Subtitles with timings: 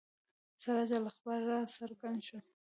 [0.63, 2.37] سراج الاخبار را څرګند شو.